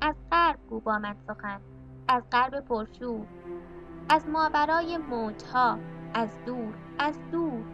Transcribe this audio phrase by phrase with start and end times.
[0.00, 1.60] از غرب گو با من سخن
[2.08, 3.26] از غرب پرشور
[4.08, 5.78] از ماورای موجها
[6.14, 7.64] از دور از دور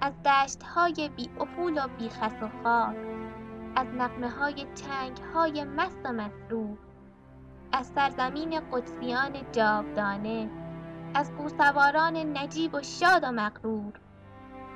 [0.00, 2.96] از دشتهای بی افول و بی خس و خار
[3.76, 6.78] از نقمه های چنگ های مست و مسرور
[7.72, 10.50] از سرزمین قدسیان جاودانه
[11.14, 13.92] از کوسواران نجیب و شاد و مغرور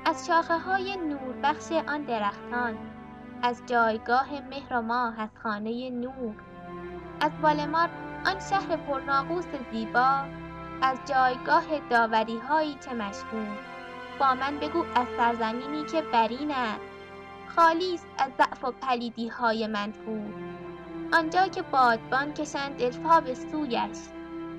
[0.05, 2.79] از شاخه های نوربخش آن درختان
[3.43, 6.52] از جایگاه مهر و ماه از خانه نور.
[7.23, 7.89] از والمار
[8.27, 10.25] آن شهر پرناقوس زیبا
[10.83, 13.59] از جایگاه داوری هایی چه مشهور.
[14.19, 16.81] با من بگو از سرزمینی که برین است.
[17.57, 20.33] خالی است از ضعف و پلیدی های منفور.
[21.13, 23.99] آنجا که بادبان کشند دلها به سویش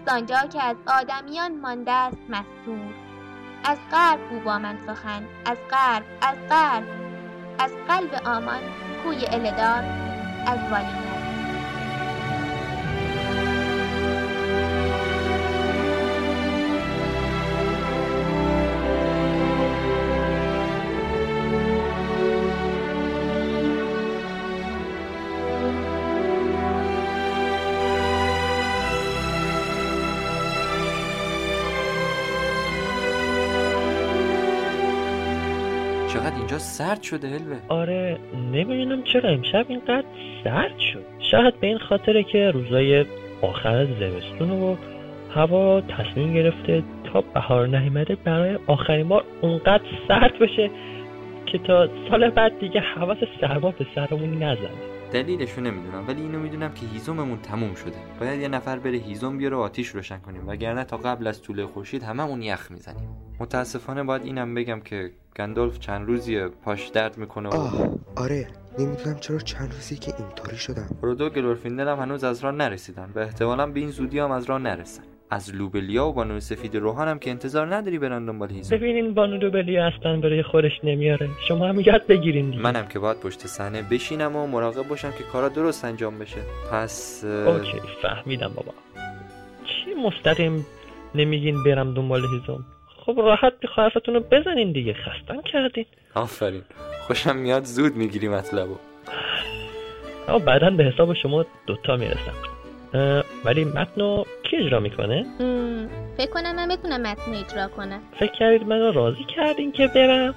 [0.06, 2.94] زآنجا که از آدمیان مانده است مستور.
[3.64, 6.84] از غرب گو با من سخن از غرب از غرب.
[7.59, 8.61] از قلب آمان
[9.03, 9.84] کوی الدار
[10.47, 11.12] از والینر
[36.58, 37.58] سرد شده هلوه.
[37.68, 38.18] آره
[38.52, 39.30] نمی‌دونم چرا.
[39.30, 40.06] امشب اینقدر
[40.44, 41.06] سرد شد.
[41.19, 43.06] شاید به این خاطره که روزای
[43.41, 44.75] آخر زمستون و
[45.36, 50.69] هوا تصمیم گرفته تا بهار نیامده برای آخرین بار اونقدر سرد بشه
[51.46, 54.93] که تا سال بعد دیگه حواس سرما به سرمون نزنه.
[55.13, 57.97] دلیلشو نمی‌دونم ولی اینو می‌دونم که هیزممون تموم شده.
[58.19, 60.47] باید یه نفر بره هیزم بیاره و آتیش روشن کنیم.
[60.47, 63.09] وگرنه تا قبل از طول خورشید هممون یخ می‌زنیم.
[63.40, 68.47] متاسفانه باید اینم بگم که گندالف چند روزیه پاش درد می‌کنه و آه آره.
[68.79, 70.90] نمی‌دونم چرا چند روزی که اینطوری شدم.
[71.01, 74.45] فرودو و گلورفیندل هم هنوز از راه نرسیدن و احتمالا به این زودی هم از
[74.45, 75.03] راه نرسن.
[75.33, 78.75] از لوبلیا و بانو سفید روحان هم که انتظار نداری برن دنبال هیزم.
[78.75, 81.29] ببینین بانو لوبلیا اصلا به روی خودش نمیاره.
[81.47, 82.61] شما هم یاد بگیرین دیگه.
[82.63, 86.38] منم که باید پشت صحنه بشینم و مراقب باشم که کارا درست انجام بشه.
[86.71, 88.71] پس OK فهمیدم بابا.
[89.66, 90.66] چی مستقیم
[91.16, 92.65] نمیگین برم دنبال هیزم؟
[93.05, 94.94] خب راحت بی حرفتون رو بزنین دیگه.
[94.94, 95.85] خستم کردین.
[96.15, 96.61] آفرین.
[97.07, 98.75] خوشم میاد زود می‌گیری مطلبو.
[100.27, 102.33] اما بعدا به حساب شما دوتا می‌رسم.
[103.45, 104.23] ولی متنو
[104.53, 105.25] کی اجرا می‌کنه؟
[106.18, 108.02] فکر کنم من بتونم متن اجرا کنم.
[108.19, 110.36] فکر کردید منو راضی کردین که برم؟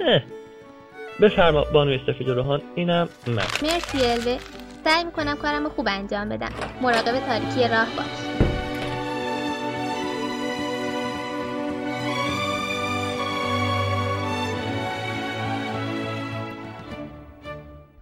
[0.00, 0.24] نه
[1.20, 3.34] بفرما بانوی سفید روحان اینم من.
[3.62, 4.38] مرسی الوه.
[4.84, 6.52] سعی می‌کنم کارم رو خوب انجام بدم.
[6.82, 8.40] مراقب تاریکی راه باش.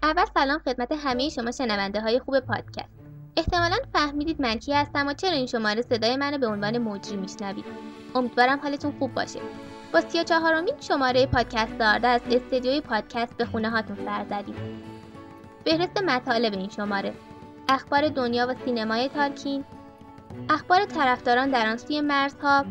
[0.02, 2.97] اول سلام خدمت همه شما شنونده های خوب پادکست.
[3.38, 7.64] احتمالا فهمیدید من کی هستم و چرا این شماره صدای منو به عنوان مجری میشنوید.
[8.14, 9.40] امیدوارم حالتون خوب باشه.
[9.92, 14.54] با سی و چهارمین شماره پادکست دارده از استدیوی پادکست به خونه هاتون سر زدیم
[15.64, 17.14] فهرست مطالب این شماره.
[17.68, 19.64] اخبار دنیا و سینمای تالکین.
[20.50, 22.64] اخبار طرفداران در آن سوی مرزها.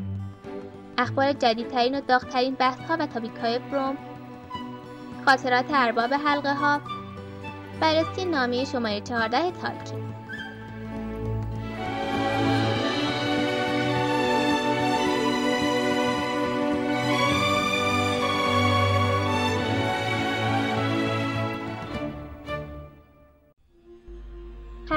[0.97, 3.97] اخبار جدیدترین و داغترین بحثها و تاپیکهای فروم
[5.25, 6.81] خاطرات ارباب حلقه ها
[7.81, 10.06] بررسی نامه شماره 14 تالکین.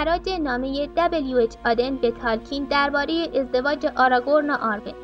[0.01, 4.95] خراج نامه WH آدن به تالکین درباره ازدواج آراگورن و آرون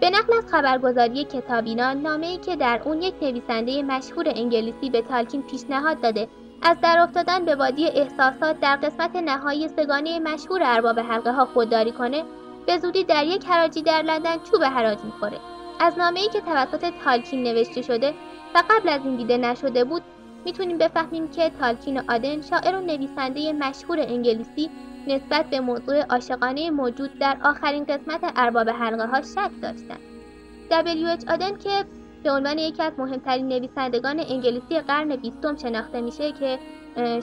[0.00, 5.42] به نقل از خبرگزاری کتابینا نامه‌ای که در اون یک نویسنده مشهور انگلیسی به تالکین
[5.42, 6.28] پیشنهاد داده
[6.62, 11.92] از در افتادن به وادی احساسات در قسمت نهایی سگانه مشهور ارباب حلقه ها خودداری
[11.92, 12.24] کنه
[12.66, 15.38] به زودی در یک حراجی در لندن چوب حراج می‌خوره.
[15.80, 18.14] از نامه‌ای که توسط تالکین نوشته شده
[18.54, 20.02] و قبل از این دیده نشده بود
[20.46, 24.70] می‌تونیم بفهمیم که تالکین آدن شاعر و نویسنده مشهور انگلیسی
[25.06, 30.00] نسبت به موضوع عاشقانه موجود در آخرین قسمت ارباب حلقه ها شک داشتند.
[30.70, 31.32] W.H.
[31.32, 31.84] آدن که
[32.22, 36.58] به عنوان یکی از مهمترین نویسندگان انگلیسی قرن بیستم شناخته میشه که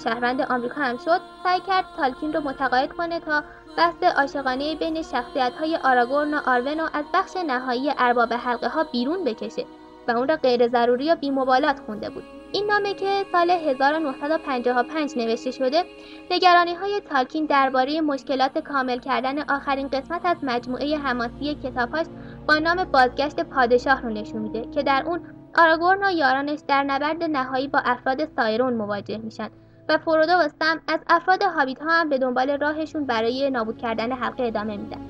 [0.03, 3.43] شهروند آمریکا هم شد سعی کرد تالکین رو متقاعد کنه تا
[3.77, 8.83] بحث عاشقانه بین شخصیت های آراگورن و آرون رو از بخش نهایی ارباب حلقه ها
[8.83, 9.65] بیرون بکشه
[10.07, 15.51] و اون را غیر ضروری و بیمبالات خونده بود این نامه که سال 1955 نوشته
[15.51, 15.83] شده
[16.31, 22.05] نگرانی های تالکین درباره مشکلات کامل کردن آخرین قسمت از مجموعه حماسی کتابهاش
[22.47, 25.21] با نام بازگشت پادشاه رو نشون میده که در اون
[25.57, 29.49] آراگورن و یارانش در نبرد نهایی با افراد سایرون مواجه میشن
[29.89, 34.11] و فرودو و سم از افراد هابیت ها هم به دنبال راهشون برای نابود کردن
[34.11, 35.01] حلقه ادامه میدن.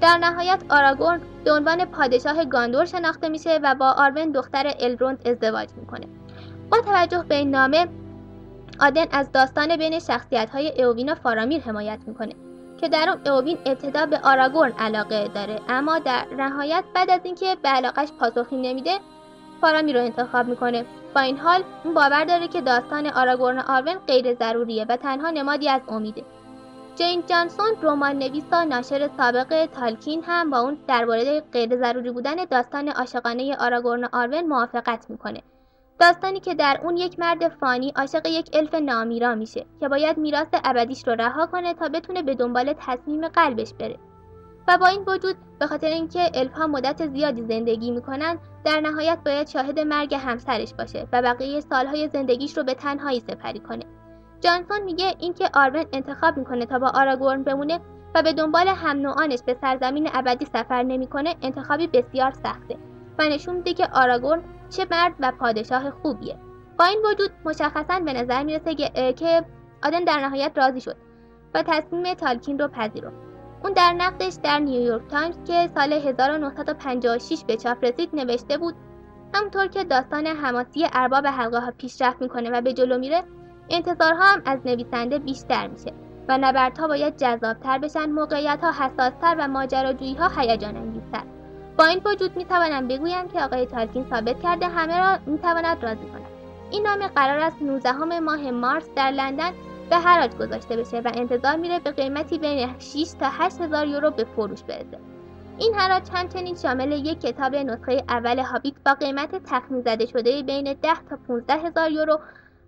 [0.00, 5.68] در نهایت آراگورن به عنوان پادشاه گاندور شناخته میشه و با آرون دختر الروند ازدواج
[5.76, 6.21] می‌کنه.
[6.72, 7.88] با توجه به این نامه
[8.80, 12.32] آدن از داستان بین شخصیت های اووین و فارامیر حمایت می‌کنه
[12.80, 15.60] که در اون اووین ابتدا به آراگورن علاقه داره.
[15.68, 18.98] اما در نهایت بعد از اینکه به علاقش پاسخی نمیده
[19.60, 20.84] فارامیر رو انتخاب می‌کنه.
[21.14, 25.68] با این حال اون باور داره که داستان آراگورن آرون غیر ضروریه و تنها نمادی
[25.68, 26.24] از امیده.
[26.96, 32.44] جین جانسون رمان نویس و ناشر سابق تالکین هم با اون درباره غیر ضروری بودن
[32.50, 35.42] داستان عاشقانه آراگورن آرون موافقت می‌کنه.
[36.02, 40.48] داستانی که در اون یک مرد فانی عاشق یک الف نامیرا میشه که باید میراث
[40.64, 43.98] ابدیش رو رها کنه تا بتونه به دنبال تصمیم قلبش بره.
[44.68, 49.48] و با این وجود به خاطر اینکه الفها مدت زیادی زندگی می‌کنن در نهایت باید
[49.48, 53.84] شاهد مرگ همسرش باشه و بقیه سالهای زندگیش رو به تنهایی سپری کنه.
[54.40, 57.80] جانسون میگه اینکه آروِن انتخاب می‌کنه تا با آراگورن بمونه
[58.14, 62.91] و به دنبال هم نوعانش به سرزمین ابدی سفر نمی‌کنه انتخابی بسیار سخته.
[63.28, 66.36] نشون میده که آراگورن چه مرد و پادشاه خوبیه.
[66.78, 68.74] با این وجود مشخصا به نظر می‌رسه
[69.12, 69.44] که
[69.82, 70.96] آدن در نهایت راضی شد
[71.54, 73.16] و تصمیم تالکین رو پذیرفت.
[73.64, 78.74] اون در نقدش در نیویورک تایمز که سال 1956 به چاپ رسید نوشته بود
[79.34, 83.24] همونطور که داستان حماسی ارباب حلقه ها پیشرفت می‌کنه و به جلو میره
[83.70, 85.92] انتظارها هم از نویسنده بیشتر میشه
[86.28, 91.22] و نبردها باید جذابتر بشن موقعیت ها حساستر و ماجراجویی ها هیجان انگیزتر
[91.78, 96.26] با این وجود می‌توانم بگویم که آقای تالکین ثابت کرده همه را می‌تواند راضی کند.
[96.70, 99.52] این نامه قرار است 19 ماه مارس در لندن
[99.90, 104.10] به حراج گذاشته بشه و انتظار میره به قیمتی بین 6 تا 8 هزار یورو
[104.10, 104.98] به فروش برسه.
[105.58, 110.64] این حراج همچنین شامل یک کتاب نسخه اول هابیت با قیمت تخمین زده شده بین
[110.64, 112.20] 10 تا 15 هزار یورو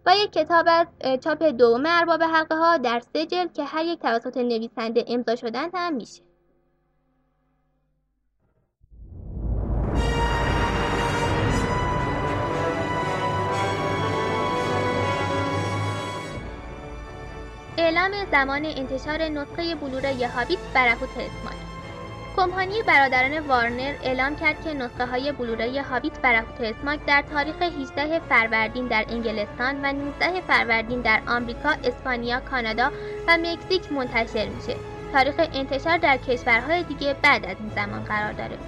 [0.06, 0.86] و یک کتاب از
[1.20, 5.68] چاپ دوم ارباب حلقه ها در سه جلد که هر یک توسط نویسنده امضا شدن
[5.74, 6.22] هم میشه.
[17.78, 21.54] اعلام زمان انتشار نسخه بلوره هابیت برهوت اسماک
[22.36, 28.18] کمپانی برادران وارنر اعلام کرد که نسخه های بلوره هابیت برهوت اسماک در تاریخ 18
[28.18, 32.90] فروردین در انگلستان و 19 فروردین در آمریکا، اسپانیا، کانادا
[33.28, 34.76] و مکزیک منتشر میشه.
[35.12, 38.58] تاریخ انتشار در کشورهای دیگه بعد از این زمان قرار داره.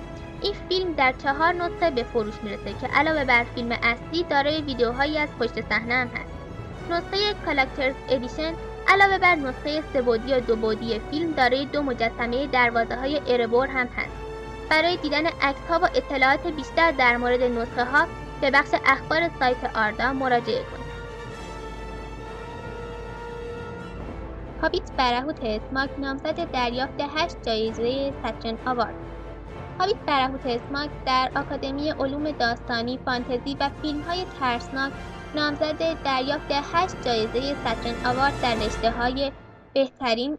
[0.43, 5.19] این فیلم در چهار نسخه به فروش می‌رسه که علاوه بر فیلم اصلی دارای ویدیوهایی
[5.19, 6.37] از پشت صحنه هم هست.
[6.91, 8.53] نسخه کالاکترز ادیشن
[8.89, 13.87] علاوه بر نسخه سبودی و دو بودی فیلم دارای دو مجسمه دروازه های اربور هم
[13.87, 14.17] هست.
[14.71, 18.07] برای دیدن عکس ها و اطلاعات بیشتر در مورد نسخه ها
[18.41, 20.87] به بخش اخبار سایت آردا مراجعه کنید.
[24.63, 28.95] هابیت برهوت اسماگ نامزد دریافت هشت جایزه Saturn Award
[29.81, 34.93] هابیت برهوت اسماگ در آکادمی علوم داستانی، فانتزی و فیلم های ترسناک
[35.35, 39.33] نامزد دریافت هشت جایزه Saturn Award در رشته های
[39.75, 40.39] بهترین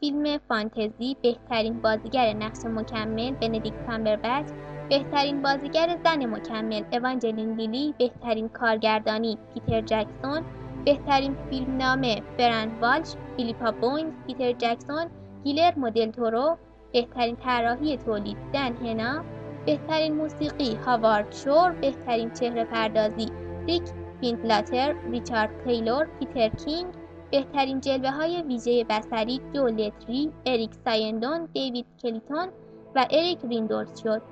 [0.00, 4.46] فیلم فانتزی، بهترین بازیگر نقش مکمل بندیکت کامبربچ،
[4.88, 10.42] بهترین بازیگر زن مکمل اوانجلین لیلی، بهترین کارگردانی پیتر جکسون،
[10.84, 15.06] بهترین فیلم نامه فران والش، فیلیپا بوینز، پیتر جکسون،
[15.44, 16.56] گیلرمو دل تورو،
[16.92, 19.24] بهترین طراحی تولید دن هنا،
[19.66, 23.28] بهترین موسیقی هاوارد شور، بهترین چهره پردازی
[23.68, 23.82] ریک
[24.20, 26.86] فیندلاتر، ریچارد تیلور، پیتر کینگ،
[27.30, 32.48] بهترین جلوه های ویژه بصری جو لتری، اریک سایندون، دیوید کلیتون
[32.94, 34.22] و اریک ریندورز شد.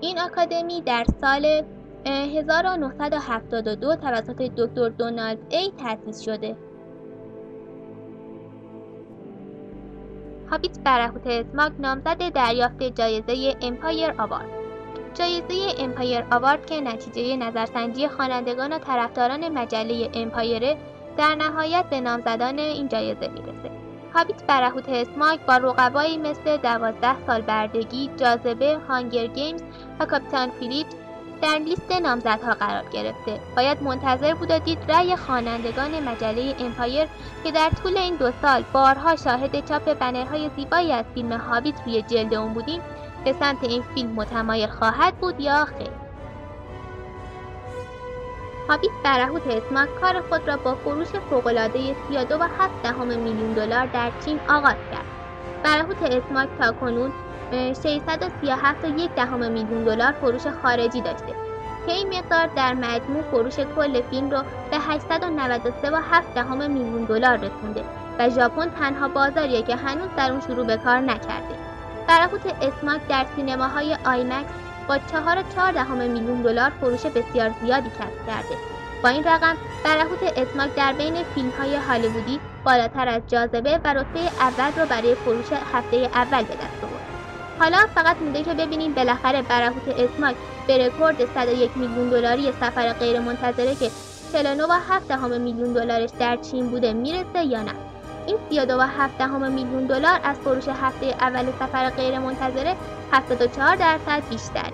[0.00, 1.64] این آکادمی در سال
[2.06, 6.56] 1972 توسط دکتر دونالد ای تأسیس شده.
[10.50, 14.59] هابیت برهوت اسماک نامزد دریافت جایزه Empire Award.
[15.14, 20.76] جایزه Empire Award که نتیجه نظرسنجی خوانندگان و طرفداران مجله امپایره
[21.16, 23.70] در نهایت به نامزدان این جایزه می‌رسه.
[24.14, 29.62] هابیت برهوت اسماک با رقبایی مثل دوازده سال بردگی، جاذبه، Hunger Games
[30.00, 30.94] و کاپیتان فیلیپس
[31.42, 37.08] در لیست نامزدها قرار گرفته باید منتظر بود و دید رأی خوانندگان مجله امپایر
[37.44, 42.02] که در طول این دو سال بارها شاهد چاپ بنرهای زیبایی از فیلم هابیت روی
[42.02, 42.80] جلد اون بودیم
[43.24, 45.90] به سمت این فیلم متمایل خواهد بود یا خیر
[48.68, 53.86] هابیت برهوت اسماک کار خود را با فروش فوقالعاده 32 و 7 دهم میلیون دلار
[53.86, 55.04] در چین آغاز کرد
[55.62, 57.12] برهوت اسماک تا کنون
[57.52, 61.34] 637 و یک دهم میلیون دلار فروش خارجی داشته
[61.86, 67.04] که این مقدار در مجموع فروش کل فیلم رو به 893 و 7 دهم میلیون
[67.04, 67.84] دلار رسونده
[68.18, 71.69] و ژاپن تنها بازاریه که هنوز در اون شروع به کار نکرده.
[72.10, 74.50] برهوت اسماک در سینماهای آیمکس
[74.88, 78.54] با 4 دهم میلیون دلار فروش بسیار زیادی کسب کرده.
[79.02, 84.20] با این رقم برهوت اسماک در بین فیلم های هالیوودی بالاتر از جاذبه و رتبه
[84.40, 87.04] اول رو برای فروش هفته اول به دست آورد.
[87.58, 90.36] حالا فقط مونده که ببینیم بالاخره برهوت اسماک
[90.66, 93.90] به رکورد 101 میلیون دلاری سفر غیر منتظره که
[94.32, 97.89] 49 و 7 دهم میلیون دلارش در چین بوده می‌رسه یا نه
[98.30, 102.76] این 32 و 7 دهم میلیون دلار از فروش هفته اول سفر غیر منتظره
[103.12, 104.70] 74 درصد بیشتر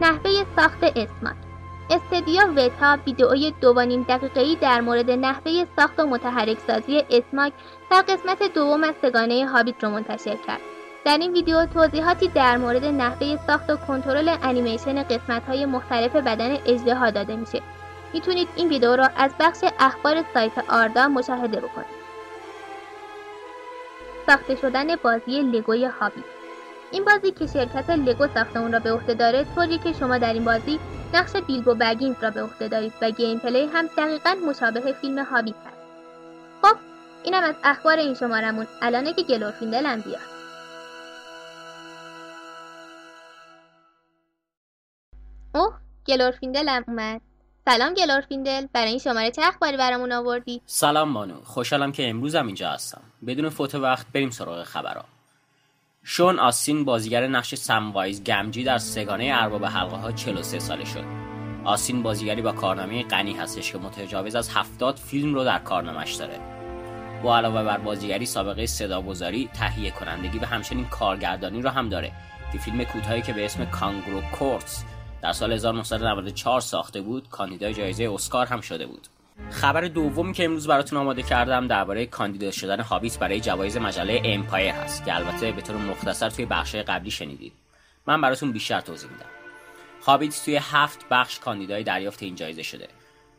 [0.00, 1.36] نحوه ساخت اسماک
[1.90, 7.52] استدیو وتا ویدئوی دوانیم دقیقه‌ای در مورد نحوه ساخت و متحرک سازی اسماک
[7.90, 10.60] در قسمت دوم از سه‌گانه هابیت رو منتشر کرد.
[11.04, 17.10] در این ویدیو توضیحاتی در مورد نحوه ساخت و کنترل انیمیشن قسمت‌های مختلف بدن اژدها
[17.10, 17.62] داده میشه.
[18.12, 22.00] می‌تونید این ویدیو را از بخش اخبار سایت آردا مشاهده بکنید.
[24.26, 26.24] ساخته شدن بازی لگوی هابیت
[26.90, 30.32] این بازی که شرکت لگو ساخت اون را به عهده داره طوری که شما در
[30.32, 30.78] این بازی
[31.14, 35.76] نقش بیلبو بگینز را به عهده دارید و gameplay هم دقیقا مشابه فیلم هابیت هست.
[36.62, 36.76] خب
[37.24, 38.66] اینم از اخبار این شمارمون.
[38.82, 40.20] الانه که گلورفیندلم بیاد.
[45.54, 45.74] اوه
[46.06, 47.20] گلورفیندلم اومد.
[47.64, 52.70] سلام گلورفیندل برای این شماره چه اخباری برامون آوردی سلام بانو خوشحالم که امروزم اینجا
[52.70, 55.04] هستم بدون فوت وقت بریم سراغ خبرها
[56.04, 61.04] شون آسین بازیگر نقش سموایز گمجی در سگانه ارباب حلقه ها 43 ساله شد.
[61.64, 66.40] آستین بازیگری با کارنامه غنی هستش که متجاوز از 70 فیلم رو در کارنامش داره.
[67.22, 72.12] با علاوه بر بازیگری سابقه صداگذاری، تهیه کنندگی و همچنین کارگردانی رو هم داره
[72.52, 74.84] که فیلم کوتاهی که به اسم Kangaroo Court
[75.22, 79.06] در سال 1994 ساخته بود، کاندیدای جایزه اسکار هم شده بود.
[79.50, 84.74] خبر دومی که امروز براتون آماده کردم درباره کاندیدا شدن هابیت برای جوایز مجله امپایر
[84.74, 87.52] هست که البته به طور مختصر توی بخش قبلی شنیدید.
[88.06, 89.26] من براتون بیشتر توضیح میدم.
[90.06, 92.88] هابیت توی هفت بخش کاندیدای دریافت این جایزه شده.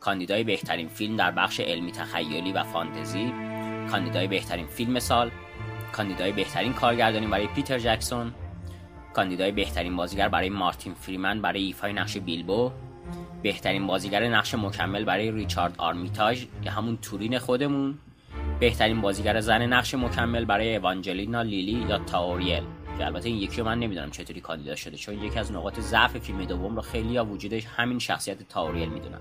[0.00, 3.32] کاندیدای بهترین فیلم در بخش علمی تخیلی و فانتزی
[3.90, 5.30] کاندیدای بهترین فیلم سال
[5.92, 8.34] کاندیدای بهترین کارگردانی برای پیتر جکسون
[9.12, 12.72] کاندیدای بهترین بازیگر برای مارتین فریمن برای ایفای نقش بیلبو
[13.42, 17.98] بهترین بازیگر نقش مکمل برای ریچارد آرمیتاژ که همون تورین خودمون
[18.60, 22.62] بهترین بازیگر زن نقش مکمل برای اوانجلینا لیلی یا تاوریل.
[22.98, 26.18] که البته این یکی رو من نمی‌دونم چطوری کاندیدا شده چون یکی از نقاط ضعف
[26.18, 29.20] فیلم دوم رو خیلیا وجودش همین شخصیت تاوریل می‌دونن.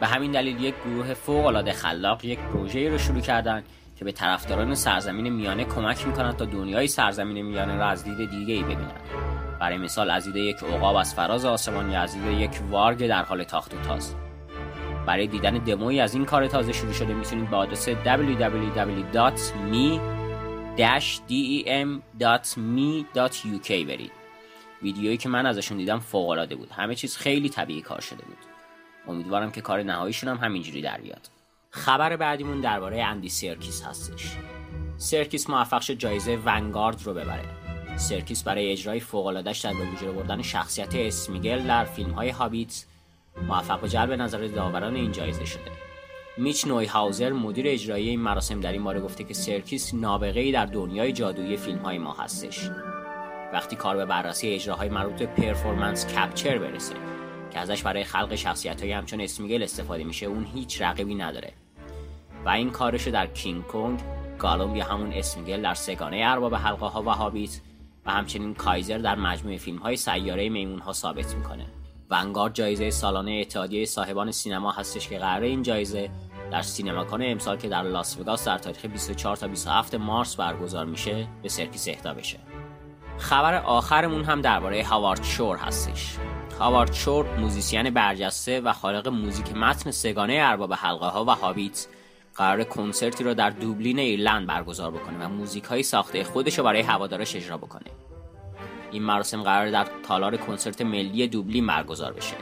[0.00, 3.62] به همین دلیل یک گروه فوق العاده خلاق یک پروژه رو شروع کردن
[3.98, 8.54] که به طرفداران سرزمین میانه کمک می‌کنند تا دنیای سرزمین میانه را از دید دیگه
[8.54, 9.00] ای ببینند
[9.60, 13.74] برای مثال از یک عقاب از فراز آسمان یا از یک وارگ در حال تاخت
[13.74, 14.14] و تاز.
[15.06, 17.14] برای دیدن دموی از این کار تازه شروع شده.
[17.14, 20.00] می‌تونید به آدرس www.me
[20.78, 24.12] dem.me.uk برید.
[24.82, 26.70] ویدیویی که من ازشون دیدم فوق العاده بود.
[26.70, 28.36] همه چیز خیلی طبیعی کار شده بود.
[29.08, 31.28] امیدوارم که کار نهاییشون هم همینجوری در بیاد.
[31.70, 34.32] خبر بعدیمون درباره اندی سرکیس هستش.
[34.96, 37.44] سرکیس موفق شد جایزه ونگارد رو ببره.
[37.96, 42.84] سرکیس برای اجرای فوق‌العاده‌اش در به وجود آوردن شخصیت اسمیگل در فیلم‌های هابیت
[43.42, 45.70] موفق به جلب نظر داوران این جایزه شده.
[46.38, 50.52] میچ نوی هاوزر مدیر اجرایی این مراسم در این باره گفته که سرکیس نابغه ای
[50.52, 52.70] در دنیای جادویی فیلم های ما هستش.
[53.52, 56.94] وقتی کار به بررسی اجراهای مربوط به performance capture برسه
[57.50, 61.52] که ازش برای خلق شخصیت های همچون اسمیگل استفاده میشه اون هیچ رقیبی نداره.
[62.44, 64.00] و این کارشو در کینگ کونگ
[64.38, 67.60] گالوم یا همون اسمیگل در سه‌گانه ارباب حلقه ها و هابیت
[68.06, 71.66] و همچنین کایزر در مجموعه فیلم های سیاره میمون ها ثابت می‌کنه.
[72.10, 76.10] ونگارد جایزه سالانه اتحادیه صاحبان سینما هستش که قراره این جایزه
[76.50, 81.28] در سینماکان امسال که در لاس وگاس در تاریخ 24 تا 27 مارس برگزار میشه
[81.42, 82.38] به سرکیس اهدا بشه.
[83.18, 86.16] خبر آخرمون هم درباره هاوارد شور هستش.
[86.58, 91.86] هاوارد شور موزیسین برجسته و خالق موزیک متن سه‌گانه ارباب حلقه ها و هابیت
[92.34, 96.80] قراره کنسرتی رو در دوبلین ایرلند برگزار بکنه و موزیک های ساخته خودش رو برای
[96.80, 97.90] هوادارش اجرا بکنه.
[98.96, 102.36] این مراسم قراره در تالار کنسرت ملی دوبلین برگزار بشه.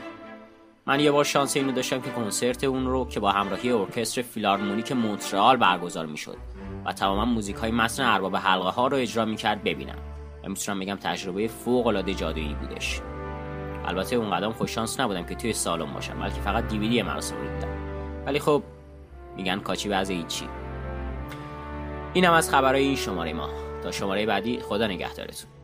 [0.85, 4.91] من یه بار شانس اینو داشتم که کنسرت اون رو که با همراهی ارکستر فیلارمونیک
[4.91, 6.37] مونترال برگزار می‌شد
[6.85, 9.97] و تماما موزیک های متن ارباب حلقه ها رو اجرا می‌کرد ببینم.
[10.43, 13.01] و می‌تونم بگم تجربه فوق العاده جادویی بودش.
[13.85, 17.55] البته اون قدم خوش شانس نبودم که توی سالن باشم بلکه فقط دیویدی مراسم رو
[17.55, 17.69] دیدم.
[18.25, 18.63] ولی خب
[19.35, 20.45] میگن کاچی بعض هیچی
[22.13, 23.49] اینم از خبرهای این شماره ما.
[23.83, 25.54] تا شماره بعدی خدا نگهدارتون.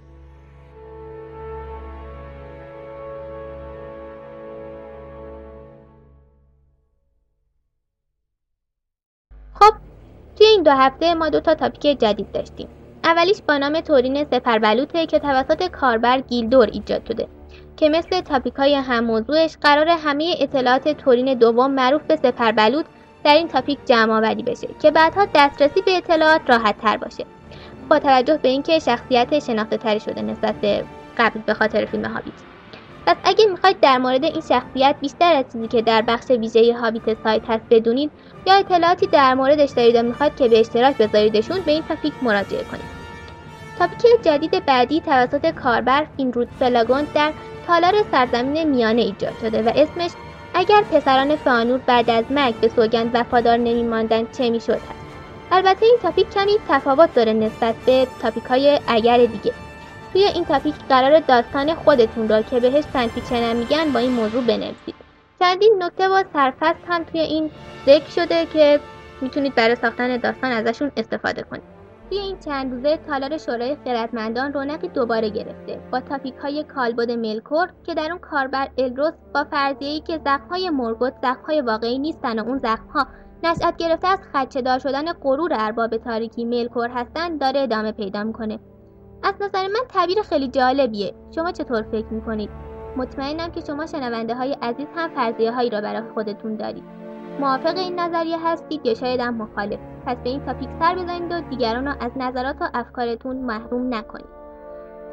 [10.72, 12.68] دو هفته ما دو تا topic جدید داشتیم.
[13.04, 17.28] اولیش با نام تورین سپربلوطه که توسط کاربر گیلدور ایجاد شده
[17.78, 22.86] که مثل topic های هم موضوعش قراره همه اطلاعات تورین دوم معروف به سپربلوط
[23.24, 27.26] در این topic جمع آوری بشه که بعدها دسترسی به اطلاعات راحت تر باشه.
[27.90, 30.84] با توجه به اینکه شخصیت شناخته تری شده نسبت به
[31.18, 32.51] قبل به خاطر فیلم هابیت.
[33.06, 37.24] پس اگه می‌خواید در مورد این شخصیت بیشتر از چیزی که در بخش ویژه هابیت
[37.24, 38.12] سایت هست بدونید
[38.48, 42.64] یا اطلاعاتی در موردش دارید و می‌خواید که به اشتراک بذاریدشون به این topic مراجعه
[42.64, 43.02] کنید.
[43.80, 47.32] topic جدید بعدی توسط کاربر فینرود فلاگوند در
[47.68, 50.12] تالار سرزمین میانه ایجاد شده و اسمش
[50.54, 54.80] اگر پسران فئانور بعد از مرگ به سوگند وفادار نمیماندند چه می‌شد؟
[55.52, 59.54] البته این topic کمی تفاوت داره نسبت به topic های اگر دیگه.
[60.14, 64.96] توی این topic قراره داستان خودتون را که بهش fanfiction میگن با این موضوع بنویسید.
[65.40, 67.52] چندین نکته و سرفست هم توی این
[67.86, 68.80] ذکر شده که
[69.22, 71.64] می‌تونید برای ساختن داستان ازشون استفاده کنید.
[72.10, 77.68] توی این چند روزه تالار شورای خردمندان رونقی دوباره گرفته با تاپیک های کالبد ملکور
[77.84, 82.58] که در اون کاربر الروس با فرضیه‌ای که زخم‌های مرگوت زخم‌های واقعی نیستن و اون
[82.58, 83.08] زخم‌ها
[83.44, 88.60] نشأت گرفته از خدشه‌دار شدن غرور ارباب تاریکی ملکور هستن داره ادامه پیدا می‌کنه.
[89.24, 91.14] از نظر من تعبیر خیلی جالبیه.
[91.36, 92.50] شما چطور فکر می‌کنید؟
[92.98, 96.84] مطمئنم که شما شنونده های عزیز هم فرضیه هایی را برای خودتون دارید.
[97.40, 101.42] موافق این نظریه هستید یا شاید هم مخالف؟ پس به این تاپیک سر بزنید و
[101.50, 104.42] دیگران را از نظرات و افکارتون محروم نکنید.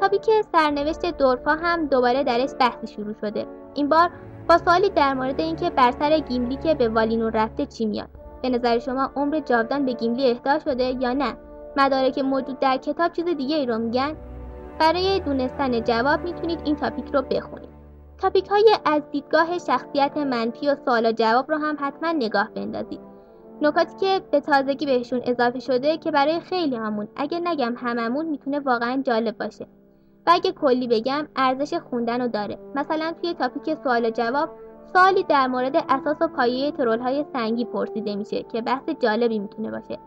[0.01, 3.47] تاپیک سرنوشت dwarf ا هم دوباره درش بحثی شروع شده.
[3.75, 4.11] این بار
[4.49, 8.09] با سوالی در مورد اینکه بر سر گیملی که به والینور رفته چی میاد؟
[8.43, 11.37] به نظر شما عمر جاودان به گیملی اهدا شده یا نه؟
[11.77, 14.17] مدارک موجود در کتاب چیز دیگه ای رو میگن؟
[14.79, 17.69] برای دونستن جواب می‌تونید این تاپیک رو بخونید.
[18.19, 23.01] تاپیک های از دیدگاه شخصیت منفی و سوال و جواب رو هم حتما نگاه بندازید.
[23.63, 28.61] نکاتی که به تازگی بهشون اضافه شده که برای خیلی همون اگه نگم هممون می‌تونه
[28.61, 29.67] واقعا جالب باشه.
[30.27, 32.59] و اگه کلی بگم ارزش خوندن رو داره.
[32.75, 34.51] مثلا توی تاپیک سوال و جواب
[34.93, 39.71] سوالی در مورد اساس و پایه ترول های سنگی پرسیده میشه که بحث جالبی می‌تونه
[39.71, 39.99] باشه.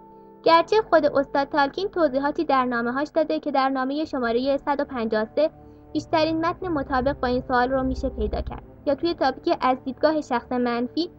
[0.44, 5.50] گرچه خود استاد تالکین توضیحاتی در نامه هاش داده که در نامه شماره 153
[5.94, 8.64] بیشترین متن مطابق با این سوال رو میشه پیدا کرد.
[8.86, 11.12] یا توی تاپیک از دیدگاه شخص منفی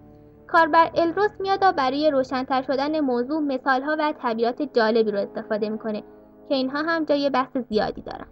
[0.46, 6.02] کاربر الروس میاد و برای روشنتر شدن موضوع مثالها و طبیعات جالبی رو استفاده می‌کنه
[6.48, 8.26] که اینها هم جای بحث زیادی دارن.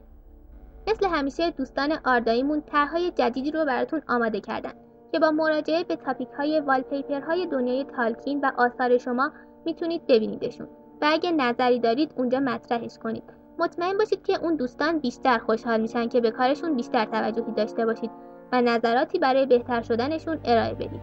[0.88, 4.72] مثل همیشه دوستان آرداییمون طرحهای جدیدی رو براتون آماده کردن
[5.12, 9.30] که با مراجعه به تاپیک های والپیپر های دنیای تالکین و آثار شما
[9.64, 10.68] می‌تونید ببینیدشون.
[11.02, 13.22] و اگه نظری دارید اونجا مطرحش کنید.
[13.58, 18.10] مطمئن باشید که اون دوستان بیشتر خوشحال میشن که به کارشون بیشتر توجهی داشته باشید
[18.52, 21.00] و نظراتی برای بهتر شدنشون ارائه بدید.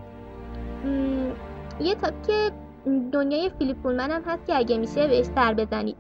[1.80, 1.96] یه
[2.28, 2.52] که
[3.12, 5.98] دنیای فیلیپ پولمن هم هست که اگه میشه بهش سر بزنید.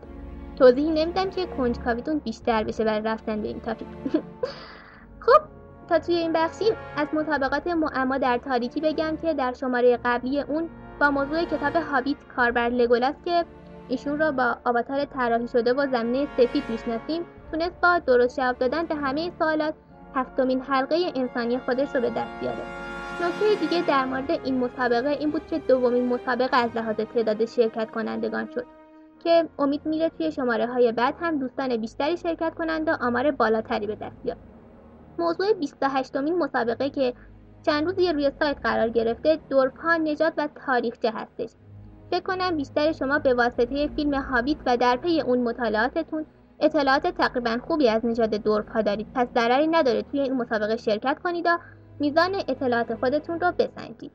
[0.55, 3.87] توضیحی نمیدم که کنجکاویتون بیشتر بشه برای رفتن به این تاپیک.
[5.25, 5.41] خب
[5.89, 10.69] تا توی این بخشیم از مطابقات معما در تاریکی بگم که در شماره قبلی اون
[10.99, 13.45] با موضوع کتاب هابیت کاربر لگولاس که
[13.89, 17.25] ایشون را با آواتار طراحی شده و زمینه سفید می‌شناسیم.
[17.51, 19.73] تونست با درست جواب دادن به همه سوالات
[20.15, 22.63] هفتمین حلقه انسانی خودش رو به دست بیاره.
[23.21, 27.91] نکته دیگه در مورد این مسابقه این بود که دومین مسابقه از لحاظ تعداد شرکت
[27.91, 28.65] کنندگان شد
[29.23, 33.87] که امید میره توی شماره های بعد هم دوستان بیشتری شرکت کنند و آمار بالاتری
[33.87, 34.37] به دست بیاد.
[35.19, 37.13] موضوع 28 مین مسابقه که
[37.65, 41.49] چند روزی روی سایت قرار گرفته دورپا نجات و تاریخچه هستش.
[42.11, 46.25] فکر کنم بیشتر شما به واسطه فیلم هابیت و در پی اون مطالعاتتون
[46.59, 49.07] اطلاعات تقریبا خوبی از نژاد دورپا دارید.
[49.15, 51.57] پس ضرری نداره توی این مسابقه شرکت کنید و
[51.99, 54.11] میزان اطلاعات خودتون رو بسنجید.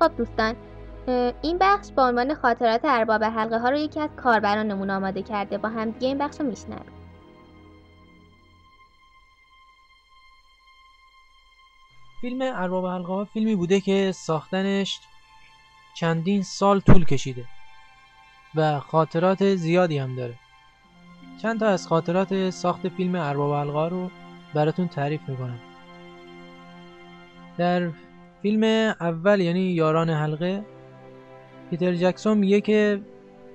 [0.00, 0.54] خب دوستان
[1.42, 5.58] این بخش با عنوان خاطرات ارباب حلقه ها رو یکی از کاربرانمون آماده کرده.
[5.58, 6.95] با هم دیگه این بخش رو میشنویم.
[12.26, 15.00] فیلم ارباب حلقه ها فیلمی بوده که ساختنش
[15.94, 17.44] چندین سال طول کشیده
[18.54, 20.34] و خاطرات زیادی هم داره.
[21.42, 24.10] چند تا از خاطرات ساخت فیلم ارباب حلقه ها رو
[24.54, 25.58] براتون تعریف می‌کنم.
[27.58, 27.90] در
[28.42, 28.64] فیلم
[29.00, 30.64] اول یعنی یاران حلقه
[31.70, 33.00] پیتر جکسون میگه که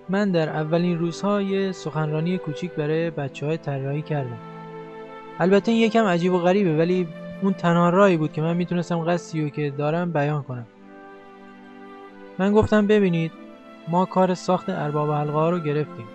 [0.10, 4.40] من در اولین روزها یه سخنرانی کوچیک برای بچه های کردم.
[5.40, 7.08] البته این یکم عجیب و غریبه ولی
[7.42, 10.66] اون تنها راهی بود که من می‌تونستم قصدی که دارم بیان کنم.
[12.40, 13.32] من گفتم ببینید
[13.88, 16.06] ما کار ساخت ارباب حلقه ها رو گرفتیم.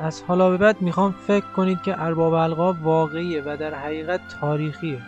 [0.00, 4.98] از حالا به بعد می‌خوام فکر کنید که ارباب حلقه واقعیه و در حقیقت تاریخیه.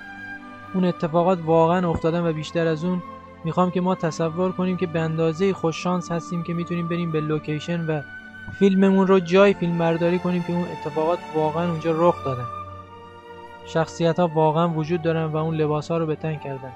[0.75, 3.03] اون اتفاقات واقعا افتادن و بیشتر از اون
[3.44, 7.87] می‌خوام که ما تصور کنیم که به اندازه خوششانس هستیم که می‌تونیم بریم به لوکیشن
[7.87, 8.01] و
[8.59, 12.56] فیلممون رو جای فیلم برداری کنیم که اون اتفاقات واقعا اونجا رخ دادن.
[13.66, 16.72] شخصیت ها واقعا وجود دارن و اون لباس ها رو به کردن.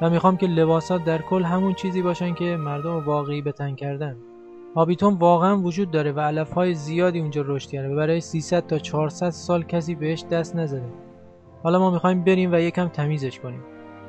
[0.00, 3.74] و می‌خوام که لباس ها در کل همون چیزی باشن که مردم واقعی به تن
[3.74, 4.16] کردن.
[4.76, 8.78] هابیتون واقعا وجود داره و علف های زیادی اونجا رشد کرده و برای 300 تا
[8.78, 10.88] 400 سال کسی بهش دست نزده.
[11.62, 13.60] حالا ما می‌خوایم بریم و یکم تمیزش کنیم.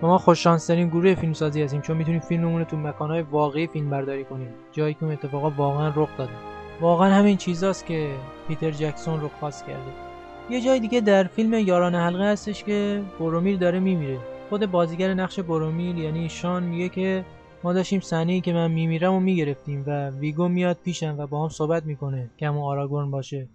[0.01, 4.25] و ما خوششانسترین گروه فیلمسازی هستیم چون می‌تونیم فیلممون رو تو مکانهای واقعی فیلم برداری
[4.25, 4.49] کنیم.
[4.71, 6.33] جایی که اون اتفاقا واقعا رخ داده.
[6.81, 8.09] واقعا همین چیزاست که
[8.47, 10.08] پیتر جکسون رو خاص کرده.
[10.49, 14.17] یه جای دیگه در فیلم یاران حلقه هستش که برومیل داره میمیره.
[14.49, 17.25] خود بازیگر نقش برومیل یعنی شان میگه که
[17.63, 21.49] ما داشتیم صحنه که من میمیرم و می‌گرفتیم و ویگو میاد پیشم و با هم
[21.49, 23.47] صحبت می‌کنه که همون آراگورن باشه.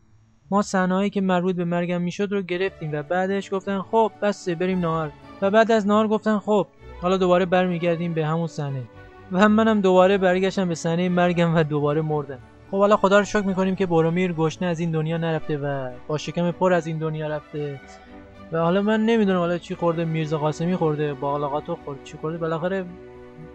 [0.51, 4.79] ما صحنه‌ای که مربوط به مرگم می‌شد رو گرفتیم و بعدش گفتن خب بسه بریم
[4.79, 5.11] نهار.
[5.43, 6.67] و بعد از نهار گفتن خب
[7.01, 8.83] حالا دوباره برمیگردیم به همون صحنه.
[9.33, 12.39] و هم منم دوباره برگشتم به صحنه مرگم و دوباره مردم.
[12.71, 16.19] خب حالا خدا رو شکر می‌کنیم که برومیر گشنه از این دنیا نرفته و با
[16.19, 17.81] شکم پر از این دنیا رفته.
[18.53, 22.85] و حالا من نمی‌دونم حالا چی خورده میرزا قاسمی خورده باقلاقاتو خورد چی خورده؟ بالاخره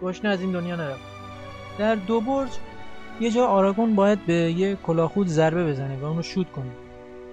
[0.02, 1.00] گشنه از این دنیا نرفت.
[1.78, 2.48] در دو برج
[3.20, 6.70] یه جا آراگون باید به یه کلاخود ضربه بزنه و اونو شوت کنه.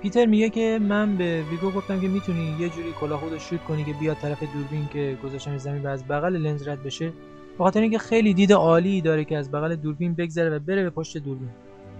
[0.02, 3.84] پیتر میگه که من به ویگو گفتم که می‌تونی یه جوری کلاهخود رو شوت کنی
[3.84, 7.10] که بیاد طرف دوربین که گذاشتم زمین و از بغل لنز رد بشه.
[7.58, 10.90] به خاطر اینکه خیلی دید عالی داره که از بغل دوربین بگذره و بره به
[10.90, 11.50] پشت دوربین.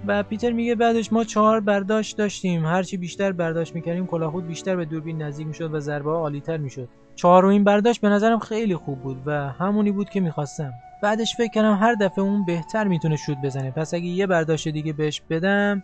[0.08, 2.66] و پیتر میگه بعدش ما چهار برداشت داشتیم.
[2.66, 6.90] هرچی بیشتر برداشت می‌کردیم کلاهخود بیشتر به دوربین نزدیک می‌شد و ضربه ها عالیتر می‌شد.
[7.24, 10.74] این برداشت به نظرم خیلی خوب بود و همونی بود که می‌خواستم.
[11.04, 13.72] بعدش فکر کردم هر دفعه اون بهتر می‌تونه شوت بزنه.
[13.72, 15.84] پس اگه یه برداشت دیگه بهش بدم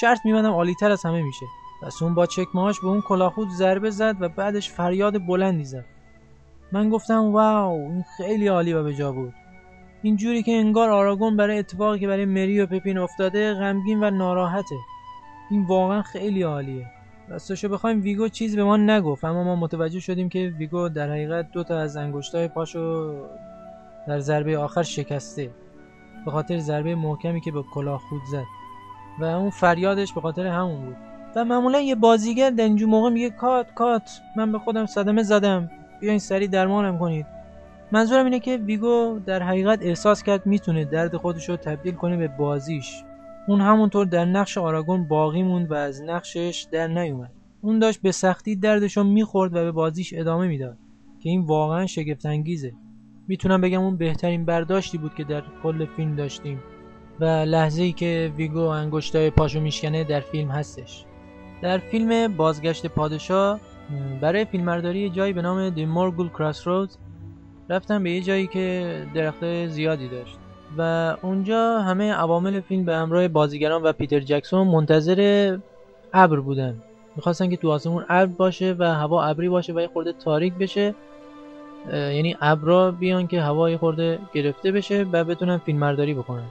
[0.00, 1.46] شرط میبندم عالیتر از همه میشه.
[1.82, 5.84] پس اون با چکمهاش به اون کلاخود ضربه زد و بعدش فریاد بلندی زد.
[6.72, 9.34] من گفتم واو این خیلی عالی و بجا بود.
[10.02, 14.76] اینجوری که انگار آراگون برای اتفاقی که برای مری و پپین افتاده غمگین و ناراحته.
[15.50, 16.86] این واقعا خیلی عالیه.
[17.28, 21.50] راستشو بخوایم ویگو چیز به ما نگفت اما ما متوجه شدیم که ویگو در حقیقت
[21.52, 23.14] دو تا از انگشتای پاشو
[24.06, 25.50] در ضربه آخر شکسته.
[26.24, 28.44] به خاطر ضربه محکمی که به کلاه خود زد.
[29.20, 30.96] و اون فریادش به خاطر همون بود.
[31.36, 35.70] و معمولا یه بازیگر در اینجور موقع میگه کات کات من به خودم صدمه زدم.
[36.00, 37.37] بیاین سریع درمانم کنید.
[37.92, 42.28] منظورم اینه که ویگو در حقیقت احساس کرد می‌تونه درد خودش رو تبدیل کنه به
[42.28, 43.02] بازیش.
[43.48, 47.32] اون همونطور در نقش آراگون باقی موند و از نقشش در نیومد.
[47.60, 50.78] اون داشت به سختی دردش رو می‌خورد و به بازیش ادامه می‌داد
[51.20, 52.72] که این واقعا شگفت انگیزه
[53.28, 56.62] می‌تونم بگم اون بهترین برداشتی بود که در کل فیلم داشتیم
[57.20, 61.04] و لحظه ای که ویگو انگشتای پاشو میشکنه در فیلم هستش.
[61.62, 63.60] در فیلم بازگشت پادشاه
[64.20, 66.28] برای فیلمبرداری جایی به نام دی مورگول
[67.70, 70.38] رفتم به یه جایی که درخت زیادی داشت.
[70.78, 75.58] و اونجا همه عوامل فیلم به همراه بازیگران و پیتر جکسون منتظر
[76.14, 76.82] ابر بودن.
[77.16, 80.94] می‌خواستن که تو آسمون ابر باشه و هوا ابری باشه و یه خورده تاریک بشه.
[81.92, 86.46] یعنی ابرا بیان که هوا یه خورده گرفته بشه و بتونن فیلم برداری بکنن.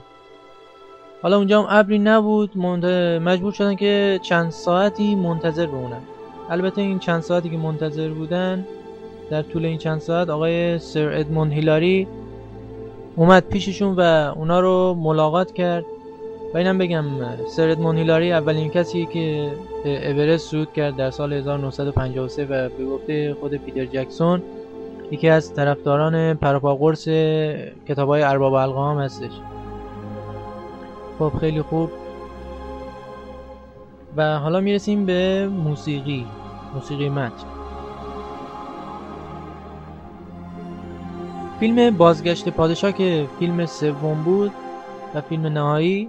[1.22, 6.02] حالا اونجا هم ابری نبود مجبور شدن که چند ساعتی منتظر بمونن.
[6.50, 8.66] البته این چند ساعتی که منتظر بودن
[9.30, 12.06] در طول این چند ساعت آقای سر ادموند هیلاری
[13.16, 14.00] اومد پیششون و
[14.36, 15.84] اونا رو ملاقات کرد.
[16.54, 17.04] و اینم بگم
[17.48, 19.50] سر ادموند هیلاری اولین کسی که
[19.84, 24.42] اورست صعود کرد در سال 1953 و به گفته خود پیتر جکسون
[25.10, 27.08] یکی از طرفداران پروپاگورس
[27.88, 29.30] کتاب های ارباب القام هستش.
[31.18, 31.90] خب خیلی خوب.
[34.16, 36.26] و حالا می‌رسیم به موسیقی
[36.74, 37.57] موسیقی متن.
[41.60, 44.52] فیلم بازگشت پادشاه که فیلم سوم بود
[45.14, 46.08] و فیلم نهایی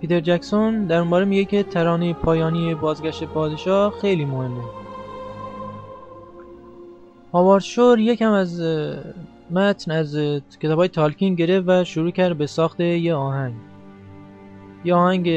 [0.00, 4.62] پیتر جکسون در اون باره میگه که ترانه پایانی بازگشت پادشاه خیلی مهمه.
[7.32, 8.62] هاوارد شور یکم از
[9.50, 10.16] متن از
[10.60, 13.54] کتاب های تالکین گرفت و شروع کرد به ساخت یه آهنگ.
[14.84, 15.30] یه آهنگ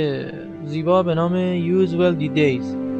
[0.65, 1.33] زیبا به نام
[1.85, 2.90] Use Well The Days.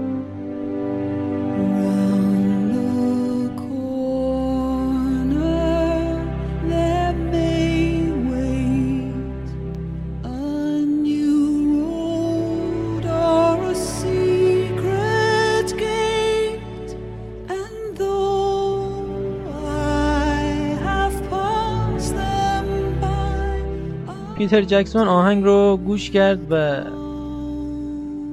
[24.41, 26.83] پیتر جکسون آهنگ رو گوش کرد و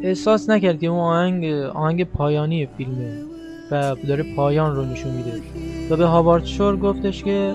[0.03, 3.23] احساس نکرد که اون آهنگ آهنگ پایانی فیلمه
[3.71, 5.42] و داره پایان رو نشون میده.
[5.90, 7.55] و به هاوارد شور گفتش که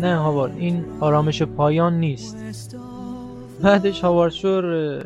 [0.00, 2.76] نه هاوارد این آرامش پایان نیست.
[3.62, 5.04] بعدش هاوارد شور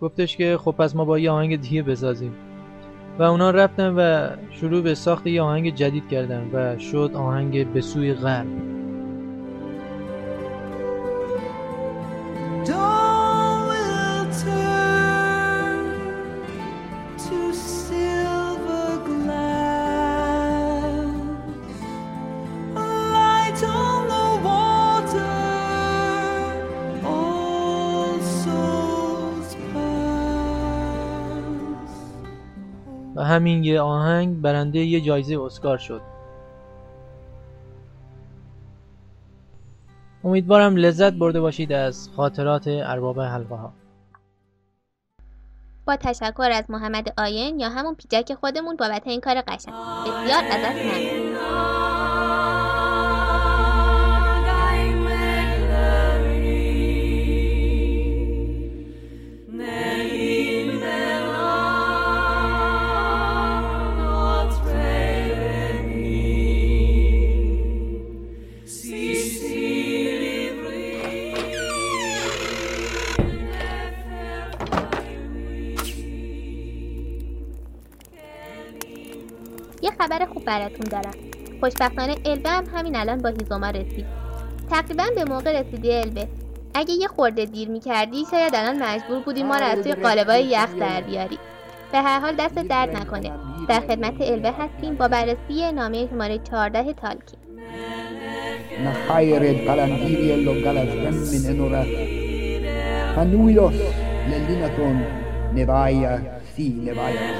[0.00, 2.32] گفتش که خب پس ما با یه آهنگ دیگه بسازیم.
[3.18, 7.80] و اونا رفتن و شروع به ساخت یه آهنگ جدید کردن و شد آهنگ به
[7.80, 8.46] سوی غرب.
[33.34, 36.00] همین یه آهنگ برنده یه جایزه اسکار شد.
[40.24, 43.72] امیدوارم لذت برده باشید از خاطرات ارباب حلقه ها
[45.86, 49.74] با تشکر از محمد آین یا همون پیجک خودمون بابت این کار قشنگ.
[50.06, 51.23] بسیار ازت ممنون.
[80.44, 81.14] براتون دارم.
[81.60, 84.06] خوشبختانه البه هم همین الان با هیزوما رسید.
[84.70, 86.28] تقریبا به موقع رسیدی البه
[86.74, 90.74] اگه یه خورده دیر می‌کردی شاید الان مجبور بودی ما رو از توی قالبای یخ
[90.80, 91.38] در بیاری.
[91.92, 93.30] به هر حال دست درد نکنه.
[93.68, 97.38] در خدمت البه هستیم با بررسی نامه شماره 14 تالکین
[98.84, 101.84] نخير القلنديري اللي قلز من انورا
[103.16, 103.74] فنويلوس
[104.28, 105.04] لليناتون
[105.54, 107.34] نبايا سي نبايا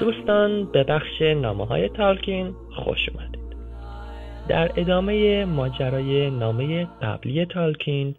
[0.00, 2.54] دوستان به بخش نامه های تالکین.
[2.84, 3.48] خوش اومدید.
[4.48, 8.14] در ادامه ماجرای نامه قبلی تالکین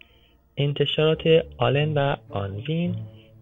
[0.56, 1.22] انتشارات
[1.58, 2.96] آلن و آنوین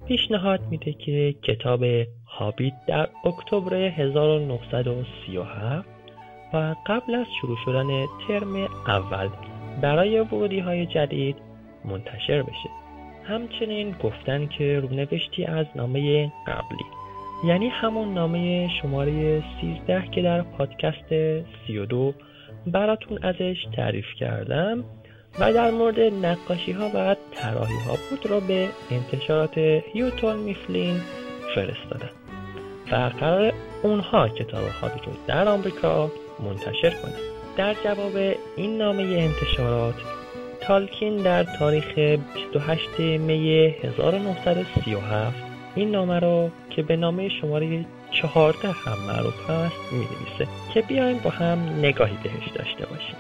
[0.08, 1.84] پیشنهاد میده که کتاب
[2.26, 5.88] هابیت در اکتبر 1937
[6.54, 9.28] و قبل از شروع شدن ترم اول
[9.82, 11.36] برای ورودی های جدید
[11.84, 12.70] منتشر بشه.
[13.24, 16.84] همچنین گفتن که رونوشتی از نامه قبلی.
[17.44, 21.08] یعنی همون نامه شماره 13 که در پادکست
[21.66, 22.14] 32
[22.66, 24.84] براتون ازش تعریف کردم
[25.40, 29.58] و در مورد نقاشی ها و طراحی ها بود رو به انتشارات
[29.92, 31.00] هیوتون میفلین
[31.54, 32.10] فرستادن
[32.92, 37.18] و قرار اونها کتاب هابیت رو در آمریکا منتشر کنند
[37.56, 39.94] در جواب این نامه انتشارات
[40.60, 41.98] تالکین در تاریخ
[42.34, 45.47] 28 می 1937
[45.78, 51.18] این نامه رو که به نامه شماره 14 هم معروف هست می نویسه که بیایم
[51.18, 53.16] با هم نگاهی بهش داشته باشیم.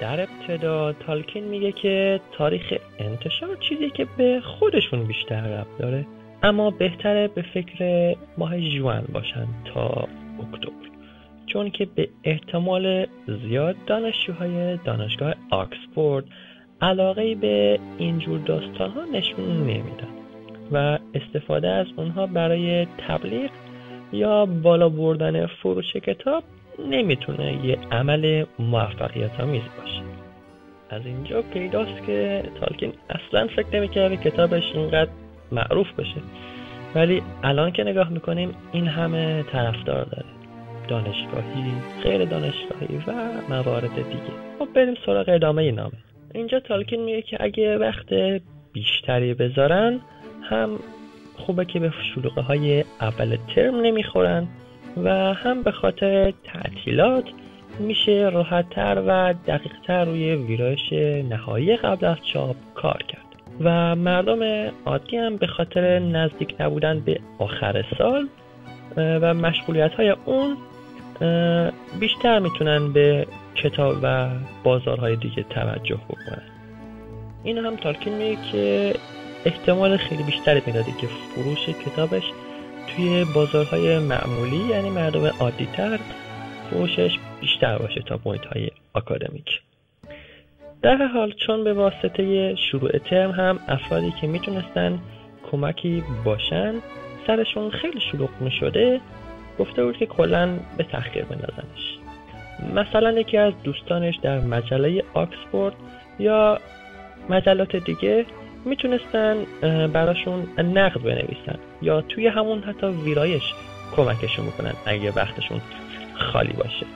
[0.00, 6.06] در ابتدا تالکین میگه که تاریخ انتشار چیزی که به خودشون بیشتر رب داره
[6.42, 10.72] اما بهتره به فکر ماه جوان باشن تا اکتبر.
[11.46, 13.06] چون که به احتمال
[13.48, 16.24] زیاد دانشجوهای دانشگاه آکسفورد
[16.80, 20.15] علاقه به اینجور داستان ها نشون نمیدن.
[20.72, 23.50] و استفاده از اونها برای تبلیغ
[24.12, 26.44] یا بالا بردن فروش کتاب
[26.90, 30.02] نمی‌تونه یه عمل موفقیت آمیز باشه.
[30.90, 35.10] از اینجا پیداست که تالکین اصلا فکر نمی‌کرده کتابش اینقدر
[35.52, 36.20] معروف بشه
[36.94, 40.26] ولی الان که نگاه می‌کنیم این همه طرفدار داره.
[40.88, 43.12] دانشگاهی غیر دانشگاهی و
[43.48, 44.32] موارد دیگه.
[44.58, 45.92] خب بریم سراغ ادامه نامه.
[46.34, 48.06] اینجا تالکین میگه که اگه وقت
[48.72, 50.00] بیشتری بذارن
[50.48, 50.78] هم
[51.36, 54.48] خوبه که به شلوغه های اول ترم نمی‌خورن
[55.04, 57.24] و هم به خاطر تعطیلات
[57.78, 60.92] میشه راحتتر و دقیقتر روی ویرایش
[61.28, 63.22] نهایی قبل از چاپ کار کرد.
[63.60, 68.28] و مردم عادی هم به خاطر نزدیک نبودن به آخر سال
[68.96, 70.56] و مشغولیت های اون
[72.00, 74.28] بیشتر می‌تونن به کتاب و
[74.64, 76.42] بازارهای دیگه توجه بکنن.
[77.44, 78.94] این هم تالکین میگه که
[79.46, 82.24] احتمال خیلی بیشتری می‌داده که فروش کتابش
[82.86, 85.98] توی بازارهای معمولی یعنی مردم عادی تر
[86.70, 89.60] فروشش بیشتر باشه تا محیط های اکادمیک
[90.82, 94.98] در حال چون به واسطه شروع ترم هم افرادی که می‌تونستن
[95.50, 96.74] کمکی باشن
[97.26, 99.00] سرشون خیلی شلوغ می‌شده
[99.58, 101.98] گفته بود که کلا به تحقیر بندازنش.
[102.74, 105.74] مثلا یکی از دوستانش در مجله آکسفورد
[106.18, 106.60] یا
[107.30, 108.26] مجلات دیگه
[108.66, 109.36] می‌تونستن
[109.92, 113.42] براشون نقد بنویسن یا توی همون حتی ویرایش
[113.96, 115.60] کمکشون می‌کنن اگه وقتشون
[116.14, 116.86] خالی باشه.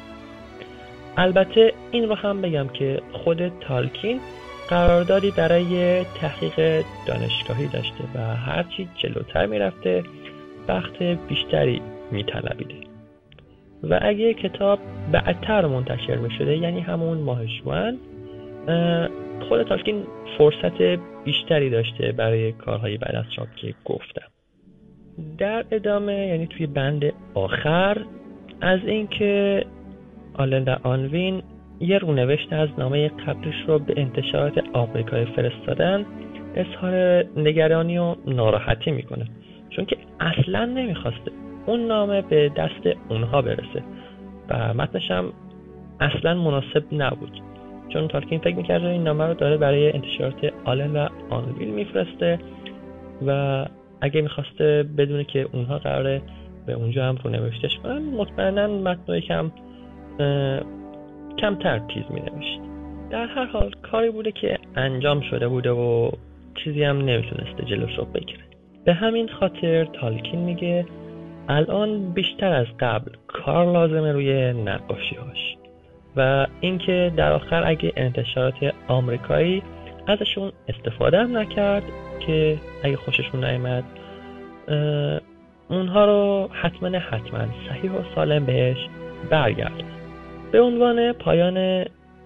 [1.17, 4.21] البته این رو هم بگم که خود تالکین
[4.69, 10.05] قراردادی برای تحقیق دانشگاهی داشته و هرچی جلوتر می‌رفته
[10.69, 12.75] وقت بیشتری میطلبیده.
[13.83, 14.79] و اگه کتاب
[15.13, 17.41] بعدتر منتشر می‌شده یعنی همون ماه
[19.49, 20.03] خود تالکین
[20.41, 24.27] فرصت بیشتری داشته برای کارهای بعد از چاپ که گفتم.
[25.39, 28.05] در ادامه یعنی توی بند آخر
[28.61, 29.65] از اینکه
[30.35, 31.43] آلن و آنوین
[31.81, 36.07] یه رونوشت از نامه قبلش رو به انتشارات آمریکایی فرستادن
[36.55, 39.27] اظهار نگرانی و ناراحتی می‌کنه.
[39.71, 41.31] چون که اصلا نمی‌خواسته
[41.67, 43.85] اون نامه به دست اونها برسه
[44.49, 45.33] و متنش هم
[46.01, 47.41] اصلا مناسب نبود.
[47.93, 52.39] چون تالکین فکر می‌کرده این نامه رو داره برای انتشارات آلن و آنویل میفرسته
[53.27, 53.67] و
[54.01, 56.23] اگه می‌خواسته بدونه که اونها قراره
[56.67, 59.53] به اونجا هم رو نوشتش کنن مطمئنا کم
[61.39, 62.61] کمتر تیز می نوشت
[63.11, 66.11] در هر حال کاری بوده که انجام شده بوده و
[66.65, 68.41] چیزی هم نمی‌تونسته جلوش رو بگیره.
[68.85, 70.87] به همین خاطر تالکین میگه
[71.49, 75.57] الان بیشتر از قبل کار لازمه روی نقاشی هاش
[76.17, 79.63] و اینکه در آخر اگه انتشارات آمریکایی
[80.07, 81.83] ازشون استفاده هم نکرد
[82.27, 83.85] که اگه خوششون نیامد
[85.69, 88.77] اونها رو حتما حتما صحیح و سالم بهش
[89.31, 89.85] برگرد.
[90.53, 91.85] به عنوان پایان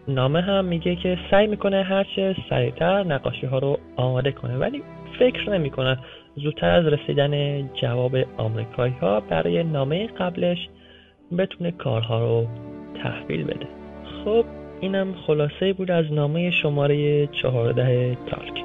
[0.09, 4.83] نامه هم میگه که سعی می‌کنه هرچه سریعتر نقاشی ها رو آماده کنه ولی
[5.19, 5.99] فکر نمی‌کنه.
[6.37, 10.69] زودتر از رسیدن جواب آمریکایی ها برای نامه قبلش
[11.39, 12.47] بتونه کارها رو
[13.05, 13.67] تحویل بده.
[14.25, 14.45] خب
[14.81, 18.65] اینم خلاصه بود از نامه شماره چهارده تالک.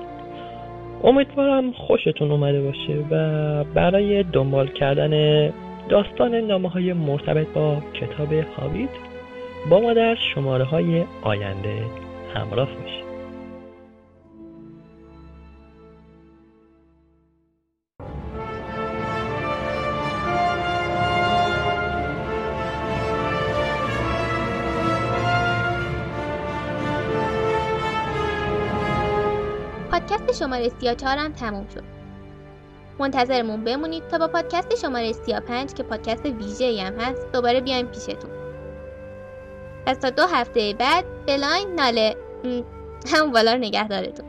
[1.03, 5.53] امیدوارم خوشتون اومده باشه و برای دنبال کردن
[5.89, 8.89] داستان نامه های مرتبط با کتاب هاویت
[9.69, 11.81] با ما در شماره های آینده
[12.35, 12.98] همراه باشید.
[29.91, 31.83] پادکست شماره 34 هم تموم شد.
[32.99, 38.31] منتظرمون بمونید تا با پادکست شماره 35 که پادکست ویژه هم هست دوباره بیایم پیشتون.
[39.85, 42.15] پس تا دو هفته بعد بلاین ناله.
[43.13, 44.28] همون بالا رو نگهدارتون.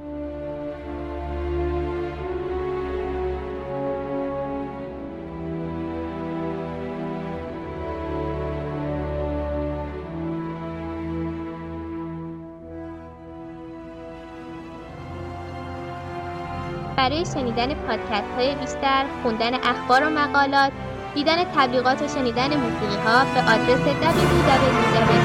[17.00, 20.72] برای شنیدن پادکست های بیشتر، خوندن اخبار و مقالات،
[21.14, 25.16] دیدن تبلیغات و شنیدن موسیقی ها به آدرس www.r.ir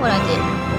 [0.00, 0.69] مراجعه کنید.